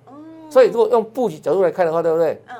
[0.53, 2.43] 所以，如果用布局角度来看的话，对不对？
[2.49, 2.57] 嗯。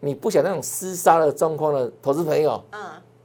[0.00, 2.80] 你不想那种厮杀的状况的投资朋友，嗯，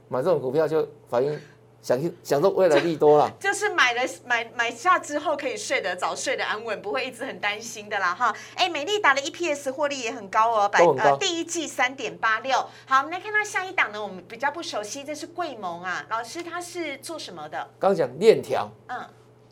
[0.08, 1.38] 买这种股票就反映
[1.82, 3.30] 享享受未来利多了。
[3.38, 8.34] 就是买了买买下之后可以睡得早、睡得安稳，不会一直很担心的啦，哈。
[8.56, 12.56] 哎，美丽达的 EPS 获利也很高哦，百呃第一季三点八六。
[12.86, 17.68] 好，我们来看到下一档呢，我们比较不熟悉，这是贵盟啊，老师他是做什么的？
[17.78, 18.98] 刚讲链条，嗯，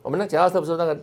[0.02, 0.98] 我们那讲到特不是那个。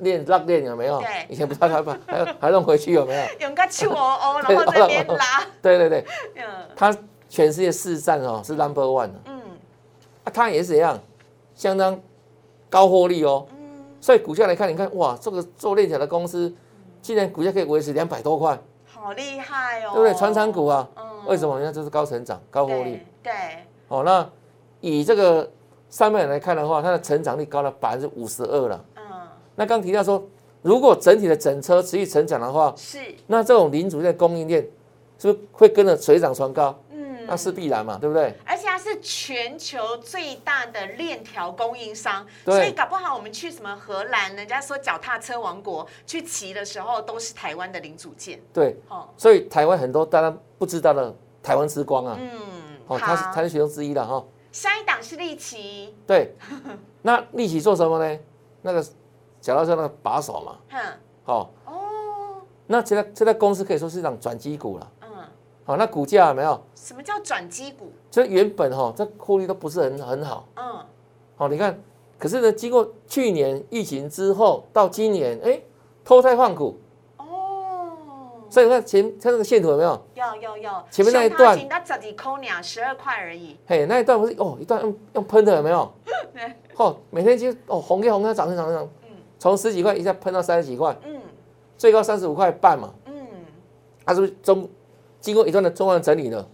[0.00, 1.00] 练拉链有没有？
[1.00, 3.46] 对，以前不知道他把 还还弄回去有没有？
[3.46, 5.42] 用个手哦哦，然后这边拉。
[5.62, 6.04] 对对对，
[6.36, 6.42] 嗯，
[6.76, 6.94] 他
[7.28, 9.40] 全世界市占哦是 number one 的，嗯，
[10.24, 10.98] 啊，他也是一样，
[11.54, 11.98] 相当
[12.68, 16.52] 高获利哦，嗯，所以股价来看，你看哇，这个做链条的公司，
[17.00, 20.14] 竟然股价可以维持两百多块，好厉害哦，对不对？
[20.14, 21.58] 传产股啊，嗯，为什么？
[21.58, 23.32] 人家就是高成长、高获利，对，
[23.88, 24.28] 哦，那
[24.80, 25.48] 以这个
[25.88, 28.84] 上面来看的话，它的成长率高了百分之五十二了。
[29.60, 30.26] 那刚提到说，
[30.62, 34.66] 如果整体的整车持续成长的话，是那这种零组件供应链
[35.18, 36.82] 是不是会跟着水涨船高？
[36.90, 38.32] 嗯，那是必然嘛，对不对？
[38.46, 48.40] 而且它是全球最大的链条供应商，所以搞不好我们去什么荷兰，人家说脚踏车王国去骑的时候，都是台湾的零组件。
[48.54, 52.30] 对，哦，所以台湾很多大家不知道的台湾之光啊，嗯，
[52.86, 54.24] 哦，他是他是其中之一的哈。
[54.52, 56.34] 下一档是利奇，对，
[57.02, 58.18] 那利奇做什么呢？
[58.62, 58.82] 那个。
[59.40, 60.56] 讲到说那个把手嘛，
[61.24, 65.08] 好哦，那这在这在公司可以说是一档转机股了，嗯，
[65.64, 66.60] 好，那股价有没有？
[66.74, 67.90] 什么叫转机股？
[68.10, 70.78] 就原本哈，这获利都不是很很好，嗯，
[71.36, 71.78] 好，你看，
[72.18, 75.60] 可是呢，经过去年疫情之后到今年，哎，
[76.04, 76.78] 脱胎换骨，
[77.16, 77.92] 哦，
[78.50, 80.02] 所以你看前它那个线图有没有？
[80.14, 85.90] 有有有，前面那一段，它十几块两十二块而已，嘿，那一段不是哦，一段用用喷的有没有？
[86.34, 88.88] 对， 哦，每天就哦红黑红黑涨涨涨涨。
[89.40, 91.18] 从十几块一下喷到三十几块，嗯，
[91.78, 93.12] 最高三十五块半嘛，嗯，
[94.04, 94.68] 它是不是中
[95.18, 96.46] 经过一段的中段整理呢？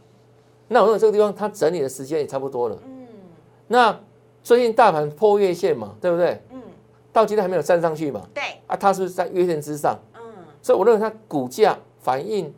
[0.68, 3.08] 那我认为这个地方它整理的时间也差不多了，嗯，
[3.66, 4.00] 那
[4.40, 6.40] 最近大盘破月线嘛，对不对？
[6.52, 6.62] 嗯，
[7.12, 9.98] 到今天还没有站上去嘛，对，啊，它是不是在月线之上？
[10.14, 10.20] 嗯，
[10.62, 12.54] 所以我认为它股价反映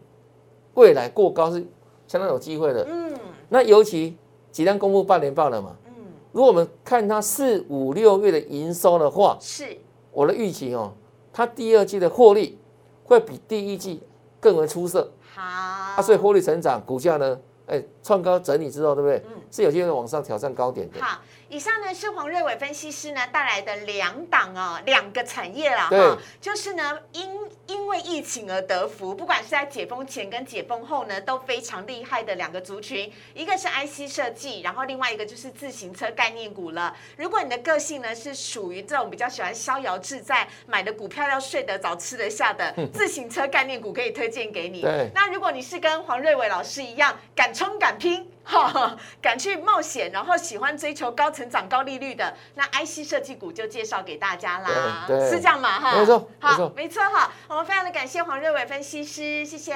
[0.75, 1.67] 未来过高是
[2.07, 3.14] 相当有机会的，嗯，
[3.49, 4.14] 那尤其
[4.53, 5.93] 即将公布半年报了嘛，嗯，
[6.33, 9.64] 如果我们看它四五六月的营收的话，是。
[10.12, 10.92] 我的预期哦，
[11.33, 12.59] 它第二季的获利
[13.05, 14.03] 会比第一季
[14.40, 15.12] 更为出色。
[15.35, 19.23] 好，啊，所以获利成长，股价呢，哎，创高整理之后，对不对？
[19.27, 20.99] 嗯，是有机会往上挑战高点的。
[21.05, 36.97] 好，以上呢是黄瑞伟分析师呢带来的两档哦，两个产业啦对哈，就是呢因因为疫情而得福，不管是在解封前跟解封后呢都非常厉害的两个族群，一个是 IC 设计，然后另外一个就是自行车概念股了。
[37.18, 44.81] 如果你的个性呢是属于这种比较喜欢逍遥自在，买的股票要睡得早、吃得下的， 自行车概念股可以推荐给你。
[44.81, 55.79] 对那如果你是跟黄瑞伟老师一样敢冲敢拼，哈， 敢去冒险，然后喜欢追求高成长、高利率的，那 IC 设计股就介绍给大家啦，是这样吗？
[55.79, 57.33] 哈，没错没好错，没错哈。
[57.49, 59.75] 我们非常的感谢黄瑞伟分析师，谢谢。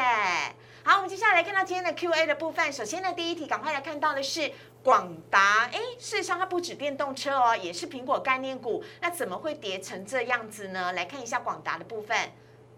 [0.85, 2.73] 好，我们接下来看到今天的 Q&A 的部分。
[2.73, 4.51] 首先呢，第一题赶快来看到的是
[4.83, 8.83] 广达，哎，事实上它不止电动车哦，也是苹果概念股。
[9.01, 10.93] 那怎么会跌成这样子呢？
[10.95, 12.17] 来看一下广达的部分。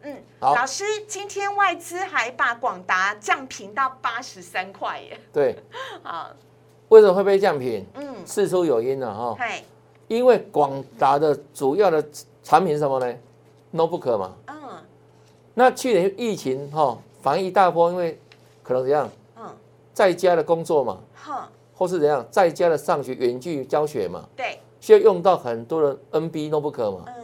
[0.05, 0.55] 嗯，好。
[0.55, 5.19] 老师，今天外资还把广达降平到八十三块耶。
[5.33, 5.57] 对，
[6.05, 6.31] 啊，
[6.89, 7.85] 为什么会被降平？
[7.95, 9.63] 嗯，事出有因了哈，嗨，
[10.07, 12.05] 因为广达的主要的
[12.43, 13.15] 产品是什么呢
[13.73, 14.37] ？notebook 嘛。
[14.49, 14.55] 嗯。
[15.55, 18.21] 那去年疫情哈，防疫大波，因为
[18.63, 19.47] 可能怎样，嗯，
[19.95, 27.05] 在家的工作嘛，哼，或是怎样，在家的上学、远距教学嘛，对，需要用到很多的 NB notebook 嘛。
[27.07, 27.15] 嗯。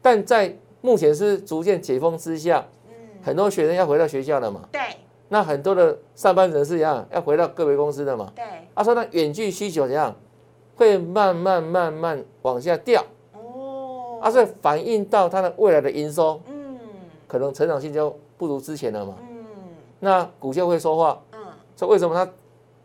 [0.00, 2.92] 但在目前是逐渐解封之下，嗯，
[3.22, 4.82] 很多学生要回到学校了嘛，对。
[5.30, 8.30] 那很多的上班人士一样要回到个别公司的嘛。
[8.36, 8.44] 对，
[8.74, 10.14] 他说那远距需求怎样，
[10.76, 16.78] 会慢慢慢慢往下掉，哦，啊，所以反映到它的未来的营收嗯。
[17.26, 19.14] 可能成长性就不如之前了嘛。
[19.22, 19.46] 嗯。
[20.00, 21.38] 那股价会说话，嗯，
[21.74, 22.30] 所以为什么它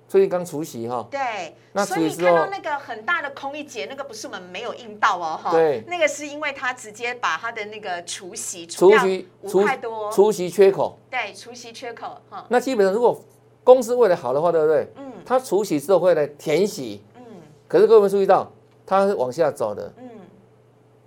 [0.09, 1.07] 最近刚除夕哈？
[1.11, 5.83] 对，那所以看到那个很大的空一节，那个不是我们没有印到哦，哈，对。
[5.85, 13.23] 那个是因为他直接把他的那个除夕除掉除息五块多，除夕缺口，对，除夕缺口，哈，那基本上如果
[13.63, 14.91] 公司未来好的话，对不对？
[14.95, 15.11] 嗯。
[15.23, 17.21] 它除夕之后会来填息，嗯。
[17.67, 18.51] 可是各位注意到，
[18.87, 20.09] 它是往下走的，嗯，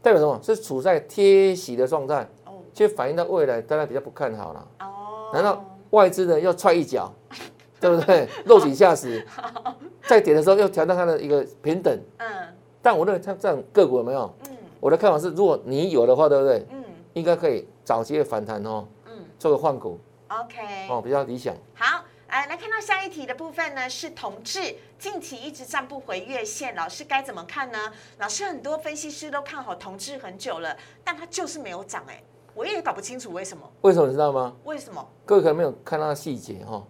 [0.00, 0.38] 代表什么？
[0.44, 2.52] 是处在贴息的状态，哦。
[2.72, 4.68] 却反映到未来，大家比较不看好了。
[4.78, 7.12] 哦，难道外资呢要踹一脚，
[7.82, 8.28] 对不对？
[8.46, 9.26] 落井下石，
[10.06, 12.00] 在跌的时候又调到它的一个平等。
[12.18, 12.26] 嗯
[12.80, 14.32] 但我认为像这种个股有没有？
[14.48, 16.66] 嗯我的看法是，如果你有的话，对不对？
[16.70, 16.82] 嗯
[17.14, 21.54] 应该可以找机会反弹哦，嗯做个换股，OK，哦，比较理想。
[21.74, 27.78] 好，来来看到下一题的部分呢，是同志近期一直站不回月线，老师该怎么看呢？
[28.18, 32.20] 老师很多分析师都看好同志很久了，但它就是没有涨，哎，
[32.54, 34.52] 我也搞不清楚为什么，为什么你知道吗？
[34.64, 35.06] 为什么？
[35.24, 36.86] 各位可能没有看到细节哈、嗯，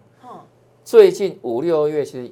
[0.85, 2.31] 最近五六月其实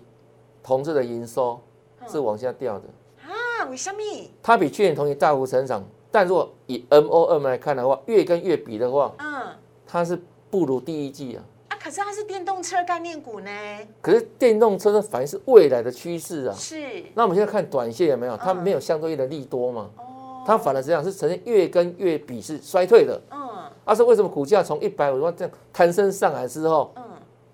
[0.61, 1.59] 同志的营收
[2.07, 2.85] 是往下掉的，
[3.23, 3.97] 啊，为什么？
[4.43, 9.47] 它比去年同期大幅成长，但如果以 M O M 来看的话，月跟月比的话，嗯，
[9.87, 11.43] 它是不如第一季啊。
[11.69, 13.49] 啊，可是它是电动车概念股呢，
[14.01, 16.53] 可是电动车的，反而是未来的趋势啊。
[16.53, 16.75] 是，
[17.15, 18.35] 那我们现在看短线有没有？
[18.35, 19.89] 它嗯没有相对应的利多嘛？
[19.95, 23.19] 哦，它反而这样是呈现月跟月比是衰退的。
[23.31, 23.39] 嗯
[23.85, 27.03] 啊，是为什么股价从一百五十万这样弹升上来之后，嗯，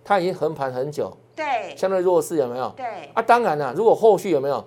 [0.08, 1.76] 它已经横盘很久，对。
[1.76, 2.72] 相对弱势有没有？
[2.78, 4.64] 对，啊，当然了，如果后续有没有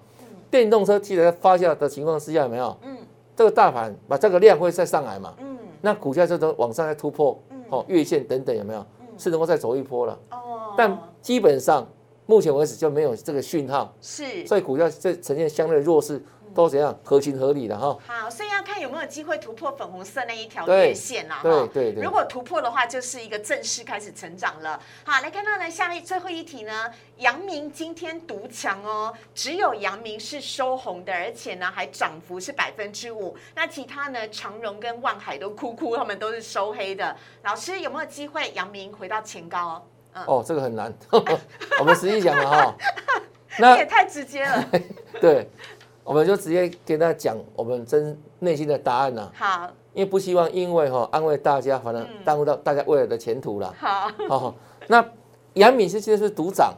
[0.51, 2.99] 电动车记得在发酵的情况之下，有没有嗯。
[3.35, 5.33] 这个大盘把这个量会再上来嘛？
[5.39, 8.85] 嗯，那股价就都往上再突破嗯，哦，月线等等有没有？
[9.17, 11.87] 是能够再走一波了，哦，但基本上
[12.27, 16.23] 目前为止就没有这个讯号，是，所以股价在呈现相对弱势，
[16.55, 17.97] 都怎样合情合理的哈。
[18.07, 21.41] 好，所以要看有没有机会突破粉红色那一条线啦。
[21.43, 24.81] 对哈对对如果突破的话，就是一个正式开始成长了。
[25.05, 33.37] 好，来看到呢，下面最后一题呢，阳明今天独强哦，只有阳明是收红的，而且呢还涨幅是百分之五。
[33.55, 37.17] 那其他呢，长荣跟万海都哭哭，他们都是收黑的。
[37.43, 39.87] 老师有没有机会阳明回到前高？
[40.13, 40.93] 嗯，哦，这个很难，
[41.79, 42.75] 我们实际讲了哈。
[43.59, 44.65] 那也太直接了。
[45.21, 45.49] 对，
[46.11, 53.73] 我们就直接跟大家讲我们真内心的答案呐、好，因为不希望因为哈安慰大家，反正耽误到大家未来的前途啦。
[53.79, 54.55] 好，哦，
[54.89, 55.09] 那
[55.55, 56.75] 杨敏是今天是独涨，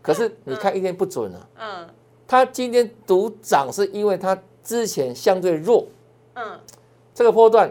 [0.00, 1.48] 可是你看一天不准啊。
[1.58, 1.88] 嗯。
[2.28, 5.84] 他今天独涨是因为他之前相对弱，
[6.34, 6.56] 嗯。
[7.12, 7.68] 这个波段，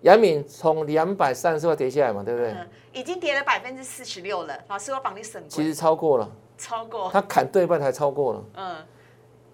[0.00, 2.50] 杨敏从两百三十块跌下来嘛，对不对？
[2.50, 4.58] 嗯，已经跌了百分之四十六了。
[4.66, 8.44] 老师，我帮你省过，其实超过了，超过，他砍对半才超过了。
[8.56, 8.76] 嗯，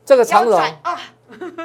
[0.04, 1.00] 这个长荣，腰斩啊，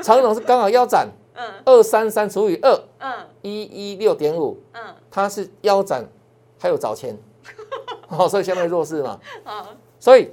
[0.04, 6.06] 长荣是刚好腰斩，嗯二三三除以二，嗯一一六点五，嗯它是腰斩，
[6.60, 7.18] 还有找钱，
[8.10, 9.20] 哦，所以相对弱势嘛。
[9.44, 9.68] 好，
[10.00, 10.32] 所以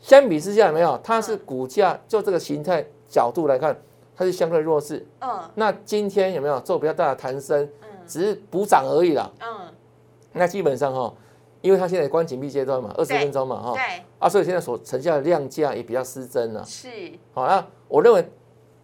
[0.00, 0.98] 相比之下，有没有？
[1.02, 3.76] 它是股价就这个形态角度来看，
[4.16, 5.04] 它是相对弱势。
[5.20, 7.62] 嗯那今天有没有做比较大的弹升？
[7.82, 9.30] 嗯只是补涨而已啦。
[9.40, 9.48] 嗯
[10.32, 11.12] 那基本上哈、
[11.60, 16.64] 因为它现在关紧闭阶段嘛，二十分钟嘛哈，对，啊，所以现在所成交的量价也比较失真了。
[16.64, 16.88] 是
[17.32, 18.26] 好，那我认为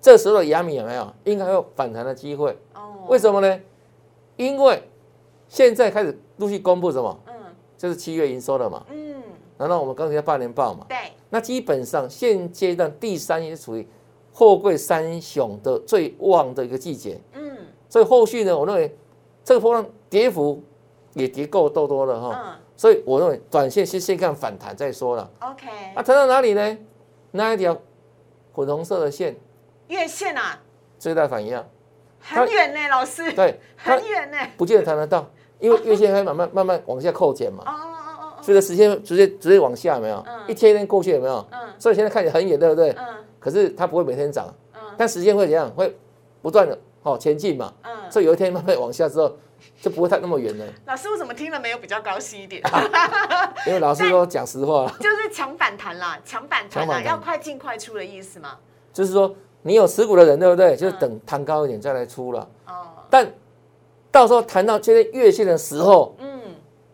[0.01, 2.57] 这时候的亚米有没有应该有反弹的机会？
[2.75, 3.61] 哦，为什么呢？
[4.37, 4.83] 因为
[5.49, 7.19] 现在开始陆续公布什么？
[7.27, 7.33] 嗯
[7.79, 8.85] 就是七月营收了嘛。
[8.91, 9.15] 嗯，
[9.59, 10.87] 难道我们刚才半年报嘛？
[10.89, 10.97] 对，
[11.29, 13.87] 那基本上现阶段第三也是属于
[14.33, 17.57] 货柜三雄的最旺的一个季节，嗯
[17.89, 18.97] 所以后续呢，我认为
[19.45, 20.63] 这个波浪跌幅
[21.15, 22.59] 也跌够多多了哈。
[22.77, 25.31] 嗯所以我认为短线先先看反弹再说了。
[25.41, 26.79] ，OK，啊，弹到哪里呢？
[27.31, 27.75] 那一条
[28.55, 29.35] 粉红色的线。
[29.89, 30.61] 月线啊，
[30.99, 31.65] 最大反应啊，
[32.21, 35.27] 很远呢，老师，对， 很远呢，不见得弹得到，
[35.59, 37.63] 因为月线会慢慢慢慢往下扣减嘛。
[37.67, 38.25] 哦，哦哦哦。
[38.37, 40.23] 哦，随着时间直接直接往下，有没有？
[40.27, 40.41] 嗯？
[40.47, 41.47] 一天一天过去有没有？
[41.53, 41.59] 嗯。
[41.79, 42.91] 所以现在看起来很远，对不对？
[42.99, 43.05] 嗯。
[43.41, 44.81] 可是它不会每天涨，嗯。
[44.99, 45.71] 但时间会怎样？
[45.71, 45.97] 会
[46.43, 49.35] 不断的哦前进嘛，嗯，所以有一天慢慢往下之后，
[49.81, 50.65] 就不会太那么远了。
[50.87, 52.63] 老师，我怎么听了没有比较高兴一点？
[53.67, 58.57] 因为老师说讲实话了， 就是强反弹啦，强反弹啦，要快进快出的意思嘛？
[58.93, 60.75] 就是说你有持股的人，对不对？
[60.77, 62.49] 就是等弹高一点再来出了。
[62.67, 63.31] 哦，但
[64.11, 66.41] 到时候谈到这些月线的时候，嗯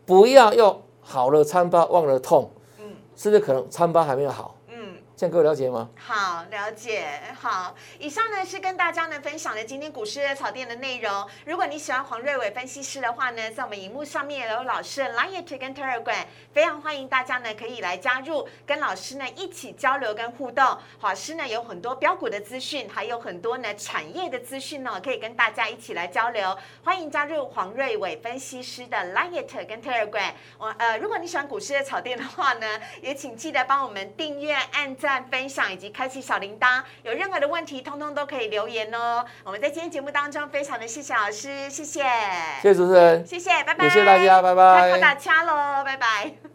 [0.05, 2.51] 不要又好了参巴忘了痛，
[2.81, 4.57] 嗯甚至可能参巴还没有好，
[5.23, 5.23] 嗯。
[5.23, 5.89] 这样各位了解吗？
[5.97, 7.07] 好，了解。
[7.41, 11.25] 好，以上呢是跟大家呢分享的今天股市热炒店的内容。
[11.45, 20.77] 如果你喜欢黄瑞伟分析师的话呢，在我们荧幕上面有老师的 Line 跟 Telegram，非常欢迎大家呢可以来加入，跟老师呢一起交流跟互动。
[21.03, 26.59] 老师呢有很多标股的资讯，还有很多呢产业的资讯呢，可以跟大家一起来交流。
[26.83, 30.33] 欢迎加入黄瑞伟分析师的 Line 跟 Telegram。
[30.59, 32.67] 我呃，如果你喜欢股市的炒店的话呢，
[33.01, 36.83] 也请记得帮我们订阅、按赞、分享以及开启小铃铛。
[37.03, 39.25] 有任何的问题，通通都可以留言哦。
[39.45, 42.03] 我们在今天节目当中，非常的谢谢老师，谢谢，
[42.63, 44.99] 谢谢主持人，谢谢，拜拜，也谢谢大家，拜拜。
[45.01, 46.52] 打掐喽，拜拜。